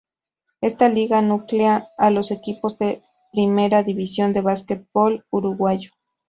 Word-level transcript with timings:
Esta 0.61 0.89
liga 0.89 1.21
nuclea 1.21 1.89
a 1.99 2.09
los 2.09 2.31
equipos 2.31 2.79
de 2.79 3.03
Primera 3.31 3.83
División 3.83 4.33
del 4.33 4.41
Básquetbol 4.45 5.25
uruguayo. 5.29 5.91